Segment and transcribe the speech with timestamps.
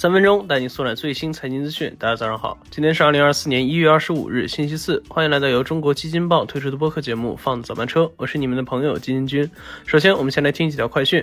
[0.00, 1.94] 三分钟带你速览最新财经资讯。
[1.98, 5.02] 大家早上好，今天是二零二四年一月二十五日，星期四。
[5.10, 9.50] 欢迎来到由中国基金报推出的播客节目《放早班车》，我是你们的朋友基金君。
[9.84, 11.22] 首先，我们先来听几条快讯。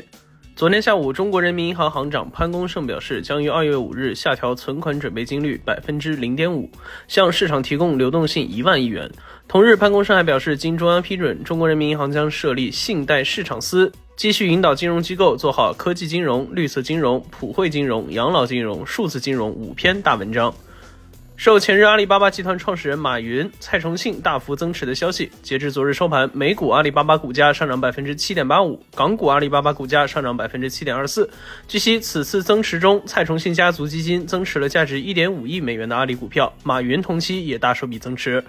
[0.56, 6.70] 昨天下午，中国人民银行行长潘功胜表示，将于二月五日下调存款准备金率百分之零点五，
[7.08, 9.10] 向市场提供流动性一万亿元。
[9.48, 20.52] 同日，潘功胜还表示，经中央批准，中国人民银行将设立信贷市场司，继续引导金融机构做好科技金融、绿色金融、普惠金融、养老金融、数字金融五篇大文章。
[21.36, 31.30] 受前日阿里巴巴集团创始人马云、蔡崇信大幅增持的消息，截至昨日收盘，美股阿里巴巴股价上涨百分之七点八五，港股阿里巴巴股价上涨百分之七点二四。
[31.68, 38.44] 据悉，此次增持中，蔡崇信家族基金增持了价值一点五亿美元的阿里股票，马云同期也大手笔增持。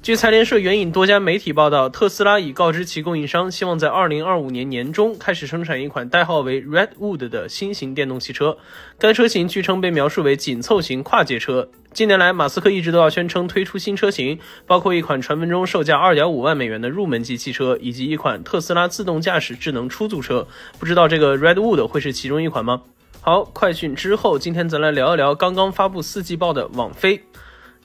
[0.00, 8.56] 据财联社援引多家媒体报道，特斯拉已告知其供应商，希望在二零二五年年中开始生产一款代号为 Redwood 的新型电动汽车。
[8.98, 11.68] 该车型据称被描述为紧凑型跨界车。
[11.92, 20.46] 近年来，马斯克一直都要宣称推出新车型，包括一款传闻中售价二点五万美元的入门级汽车，以及一款特斯拉自动驾驶智能出租车。
[20.78, 22.82] 不知道这个 Redwood 会是其中一款吗？
[23.20, 27.24] 好，快讯之后，今天咱来聊一聊刚刚发布四季报的网飞。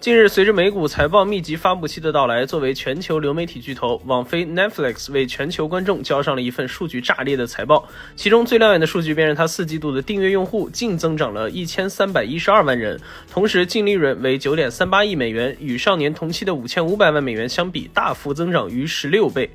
[0.04, 7.88] 近日，随着美股财报密集发布期的到来，作为全球流媒体巨头，网飞 Netflix 为全球观众交上了一份数据炸裂的财报。
[8.14, 13.00] 其中最亮眼的数据便是它四季度的订阅用户净增长了一千三百一十二万人，
[13.32, 19.50] 同时净利润为九点三八亿美元，与上年同期的五千五百万美元相比，大幅增长逾十六倍。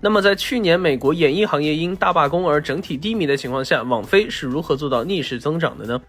[0.00, 6.00] 那么，在去年美国演艺行业因大罢工而整体低迷的情况下，网飞是如何做到逆势增长的呢？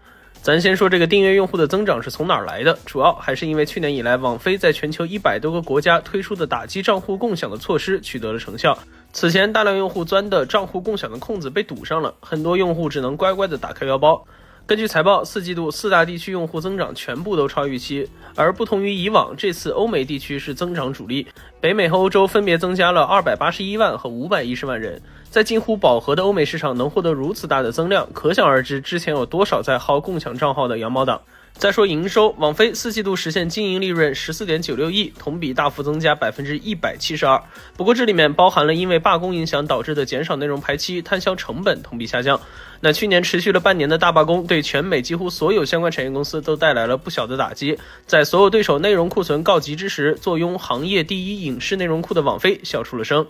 [0.42, 8.78] 咱先说这个订阅用户的增长是从哪儿来的，主要还是因为去年以来，网飞在全球一百多个国家推出的打击账户共享的措施取得了成效。
[9.12, 14.24] 此前大量用户钻的账户共享的空子被堵上了，很多用户只能乖乖的打开腰包。
[14.70, 21.26] 根据财报，四季度四大地区用户增长全部都超预期，而不同于以往，这次欧美地区是增长主力，
[21.60, 25.02] 北美和欧洲分别增加了二百八十一万和五百一十万人。
[25.28, 31.20] 在近乎饱和的欧美市场能获得如此大的增量，可想而知之前有多少在薅共享账号的羊毛党。
[31.54, 37.42] 再说营收，网飞四季度实现经营利润十四点九六亿，同比大幅增加百分之一百七十二。
[37.76, 42.40] 不过这里面包含了因为罢工影响导致的减少内容排期、摊销成本同比下降。
[42.80, 47.78] 那去年持续了半年的大罢工，对全美几乎所有相关产业公司都带来了不小的打击。
[48.06, 53.26] 在所有对手内容库存告急之时，坐拥行业第一影视内容库的网飞笑出了声。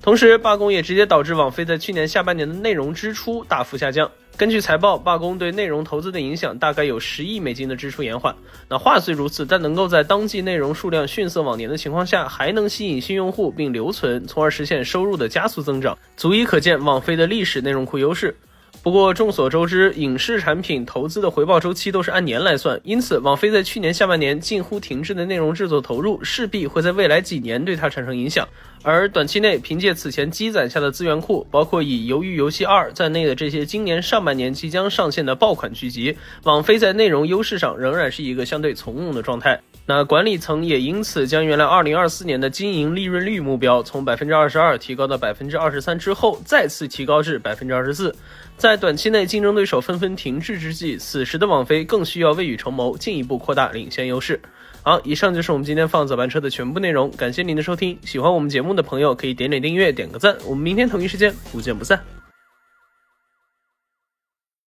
[0.00, 4.10] 同时，罢工也直接导致网飞在去年下半年的内容支出大幅下降。
[4.36, 8.34] 根据财报，罢工对内容投资的影响大概有十亿美金的支出延缓。
[8.68, 18.36] 那话虽如此，但能够在当季内容数量逊色往年的情况下，还能吸引新用户并留存，从而实现收入的加速增长，足以可见网飞的历史内容库优势。
[18.84, 28.46] 不过众所周知，影视产品投资的回报周期都是按年来算，因此网飞在去年下半年近乎停滞的内容制作投入，势必会在未来几年对它产生影响。
[28.82, 39.58] 而短期内凭借此前积攒下的资源库，包括以《鱿鱼游戏二》在内的这些今年上半年即将上线的爆款剧集，网飞在内容优势上仍然是一个相对从容的状态。
[39.86, 48.14] 那管理层也因此将原来二零二四年的经营利润率目标从百分之二十二提高到百分之二十三之后，再次提高至百分之二十四。
[48.56, 54.40] 在短期内竞争对手纷纷停滞之际，此时的网飞更需要未雨绸缪，进一步扩大领先优势。
[54.82, 57.98] 好，以上就是我们今天放早班车的全部内容，感谢您的收听。
[58.04, 60.36] 喜欢我们节目的朋友可以点点订阅，点个赞。
[60.46, 62.23] 我们明天同一时间不见不散。